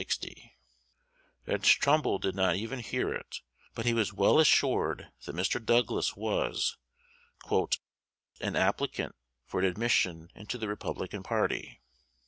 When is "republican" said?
10.67-11.21